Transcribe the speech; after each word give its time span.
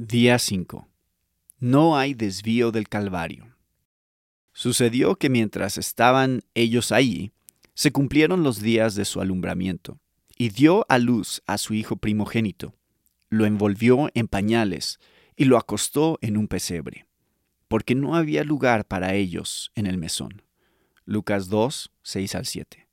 Día 0.00 0.38
5. 0.38 0.88
No 1.58 1.98
hay 1.98 2.14
desvío 2.14 2.70
del 2.70 2.88
Calvario. 2.88 3.56
Sucedió 4.52 5.16
que 5.16 5.28
mientras 5.28 5.76
estaban 5.76 6.42
ellos 6.54 6.92
allí, 6.92 7.32
se 7.74 7.90
cumplieron 7.90 8.44
los 8.44 8.60
días 8.60 8.94
de 8.94 9.04
su 9.04 9.20
alumbramiento, 9.20 9.98
y 10.36 10.50
dio 10.50 10.86
a 10.88 10.98
luz 10.98 11.42
a 11.48 11.58
su 11.58 11.74
hijo 11.74 11.96
primogénito. 11.96 12.76
Lo 13.28 13.44
envolvió 13.44 14.08
en 14.14 14.28
pañales 14.28 15.00
y 15.34 15.46
lo 15.46 15.58
acostó 15.58 16.20
en 16.22 16.36
un 16.36 16.46
pesebre, 16.46 17.08
porque 17.66 17.96
no 17.96 18.14
había 18.14 18.44
lugar 18.44 18.86
para 18.86 19.14
ellos 19.14 19.72
en 19.74 19.88
el 19.88 19.98
mesón. 19.98 20.42
Lucas 21.06 21.48
2, 21.48 21.90
6 22.02 22.34
al 22.36 22.46
7. 22.46 22.86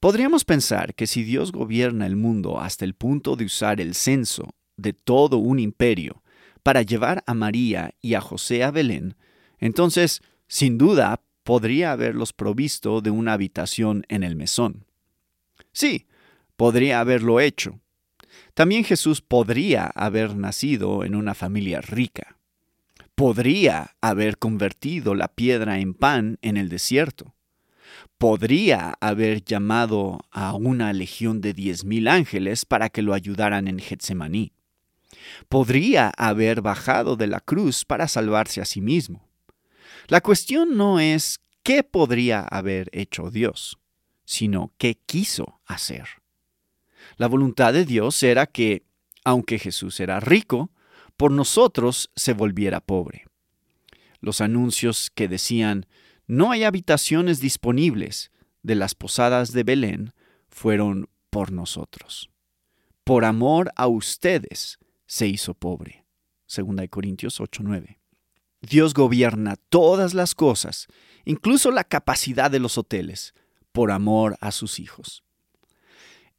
Podríamos 0.00 0.46
pensar 0.46 0.94
que 0.94 1.06
si 1.06 1.22
Dios 1.22 1.52
gobierna 1.52 2.06
el 2.06 2.16
mundo 2.16 2.60
hasta 2.60 2.86
el 2.86 2.94
punto 2.94 3.36
de 3.36 3.44
usar 3.44 3.78
el 3.78 3.94
censo 3.94 4.54
de 4.78 4.94
todo 4.94 5.36
un 5.36 5.58
imperio 5.58 6.22
para 6.62 6.82
llevar 6.82 7.22
a 7.26 7.34
María 7.34 7.94
y 8.00 8.14
a 8.14 8.20
José 8.20 8.64
a 8.64 8.70
Belén, 8.70 9.16
entonces, 9.58 10.22
sin 10.46 10.78
duda, 10.78 11.20
podría 11.42 11.92
haberlos 11.92 12.32
provisto 12.32 13.00
de 13.00 13.10
una 13.10 13.32
habitación 13.32 14.04
en 14.08 14.22
el 14.22 14.36
mesón. 14.36 14.84
Sí, 15.72 16.06
podría 16.56 17.00
haberlo 17.00 17.40
hecho. 17.40 17.80
También 18.54 18.84
Jesús 18.84 19.20
podría 19.20 19.86
haber 19.86 20.36
nacido 20.36 21.04
en 21.04 21.14
una 21.14 21.34
familia 21.34 21.80
rica. 21.80 22.36
Podría 23.14 23.96
haber 24.00 24.38
convertido 24.38 25.14
la 25.14 25.28
piedra 25.28 25.80
en 25.80 25.94
pan 25.94 26.38
en 26.42 26.56
el 26.56 26.68
desierto. 26.68 27.34
Podría 28.16 28.94
haber 29.00 29.42
llamado 29.44 30.20
a 30.30 30.54
una 30.54 30.92
legión 30.92 31.40
de 31.40 31.52
diez 31.52 31.84
mil 31.84 32.08
ángeles 32.08 32.64
para 32.64 32.90
que 32.90 33.02
lo 33.02 33.14
ayudaran 33.14 33.68
en 33.68 33.78
Getsemaní 33.78 34.52
podría 35.48 36.12
haber 36.16 36.60
bajado 36.60 37.16
de 37.16 37.26
la 37.26 37.40
cruz 37.40 37.84
para 37.84 38.08
salvarse 38.08 38.60
a 38.60 38.64
sí 38.64 38.80
mismo. 38.80 39.28
La 40.08 40.20
cuestión 40.20 40.76
no 40.76 41.00
es 41.00 41.40
qué 41.62 41.82
podría 41.82 42.40
haber 42.40 42.88
hecho 42.92 43.30
Dios, 43.30 43.78
sino 44.24 44.72
qué 44.78 44.94
quiso 44.94 45.60
hacer. 45.66 46.08
La 47.16 47.26
voluntad 47.26 47.72
de 47.72 47.84
Dios 47.84 48.22
era 48.22 48.46
que, 48.46 48.84
aunque 49.24 49.58
Jesús 49.58 50.00
era 50.00 50.20
rico, 50.20 50.70
por 51.16 51.30
nosotros 51.30 52.10
se 52.14 52.32
volviera 52.32 52.80
pobre. 52.80 53.24
Los 54.20 54.40
anuncios 54.40 55.10
que 55.14 55.28
decían 55.28 55.86
no 56.26 56.50
hay 56.50 56.64
habitaciones 56.64 57.40
disponibles 57.40 58.30
de 58.62 58.74
las 58.74 58.94
posadas 58.94 59.52
de 59.52 59.62
Belén 59.62 60.12
fueron 60.48 61.08
por 61.30 61.52
nosotros. 61.52 62.30
Por 63.04 63.24
amor 63.24 63.72
a 63.76 63.86
ustedes 63.86 64.78
se 65.08 65.26
hizo 65.26 65.54
pobre. 65.54 66.04
2 66.46 66.88
Corintios 66.88 67.40
8:9. 67.40 67.98
Dios 68.60 68.94
gobierna 68.94 69.56
todas 69.56 70.14
las 70.14 70.36
cosas, 70.36 70.86
incluso 71.24 71.72
la 71.72 71.82
capacidad 71.82 72.50
de 72.50 72.60
los 72.60 72.78
hoteles, 72.78 73.34
por 73.72 73.90
amor 73.90 74.36
a 74.40 74.52
sus 74.52 74.78
hijos. 74.78 75.24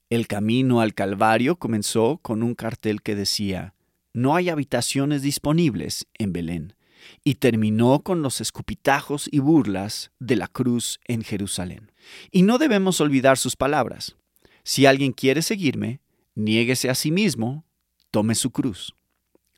El 0.09 0.27
camino 0.27 0.81
al 0.81 0.93
Calvario 0.93 1.57
comenzó 1.57 2.19
con 2.21 2.43
un 2.43 2.55
cartel 2.55 3.01
que 3.01 3.15
decía, 3.15 3.73
no 4.13 4.35
hay 4.35 4.49
habitaciones 4.49 5.21
disponibles 5.21 6.07
en 6.17 6.33
Belén, 6.33 6.75
y 7.23 7.35
terminó 7.35 8.01
con 8.01 8.21
los 8.21 8.41
escupitajos 8.41 9.29
y 9.31 9.39
burlas 9.39 10.11
de 10.19 10.35
la 10.35 10.47
cruz 10.47 10.99
en 11.05 11.23
Jerusalén. 11.23 11.91
Y 12.31 12.41
no 12.41 12.57
debemos 12.57 12.99
olvidar 13.01 13.37
sus 13.37 13.55
palabras. 13.55 14.17
Si 14.63 14.85
alguien 14.85 15.13
quiere 15.13 15.41
seguirme, 15.41 16.01
niéguese 16.35 16.89
a 16.89 16.95
sí 16.95 17.11
mismo, 17.11 17.65
tome 18.11 18.35
su 18.35 18.51
cruz. 18.51 18.95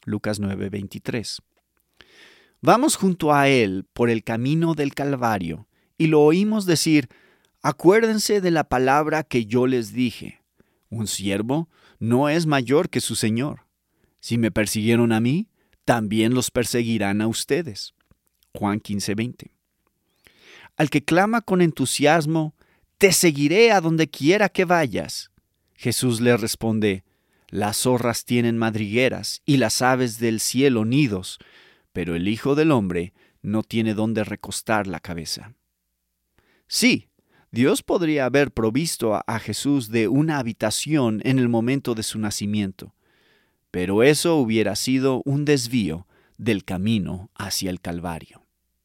Lucas 0.05 0.39
9:23. 0.39 1.41
Vamos 2.61 2.95
junto 2.95 3.33
a 3.33 3.47
Él 3.47 3.85
por 3.94 4.09
el 4.09 4.23
camino 4.23 4.73
del 4.73 4.94
Calvario 4.94 5.67
y 5.97 6.07
lo 6.07 6.21
oímos 6.21 6.66
decir, 6.66 7.09
acuérdense 7.61 8.41
de 8.41 8.51
la 8.51 8.63
palabra 8.63 9.23
que 9.23 9.45
yo 9.45 9.67
les 9.67 9.94
dije, 9.94 10.41
un 10.90 11.07
siervo 11.07 11.69
no 12.00 12.29
es 12.29 12.45
mayor 12.45 12.90
que 12.90 13.01
su 13.01 13.16
Señor. 13.16 13.66
Si 14.19 14.38
me 14.38 14.51
persiguieron 14.51 15.11
a 15.11 15.19
mí, 15.19 15.50
también 15.85 16.34
los 16.34 16.51
perseguirán 16.51 17.22
a 17.22 17.28
ustedes. 17.28 17.94
Juan 18.53 18.79
15:20. 18.79 19.51
Al 20.78 20.90
que 20.90 21.03
clama 21.03 21.41
con 21.41 21.61
entusiasmo, 21.61 22.56
te 22.97 23.11
seguiré 23.11 23.72
a 23.72 23.81
donde 23.81 24.09
quiera 24.09 24.50
que 24.50 24.66
vayas. 24.66 25.31
Jesús 25.75 26.22
le 26.22 26.38
responde, 26.38 27.03
las 27.51 27.78
zorras 27.78 28.25
tienen 28.25 28.57
madrigueras 28.57 29.44
y 29.45 29.57
las 29.57 29.81
aves 29.81 30.17
del 30.19 30.39
cielo 30.39 30.85
nidos, 30.85 31.38
pero 31.94 32.16
el 32.16 32.28
Hijo 32.28 32.56
del 32.56 32.72
Hombre 32.72 33.13
no 33.41 33.62
tiene 33.62 33.94
dónde 33.94 34.23
recostar 34.23 34.88
la 34.88 35.01
cabeza. 35.01 35.53
Sí, 36.67 37.09
Dios 37.51 37.84
podría 37.84 38.25
haber 38.25 38.51
provisto 38.51 39.22
a 39.28 39.40
Jesús 39.40 39.90
de 39.90 40.07
una 40.07 40.40
habitación 40.40 41.22
en 41.25 41.38
el 41.38 41.50
momento 41.50 41.94
de 41.94 42.03
su 42.03 42.17
nacimiento, 42.17 42.95
pero 43.69 44.03
eso 44.03 44.38
hubiera 44.38 44.78
sido 44.78 45.22
un 45.25 45.44
desvío 45.44 46.07
del 46.38 46.63
camino 46.63 47.29
hacia 47.35 47.69
el 47.69 47.81
Calvario. 47.81 48.41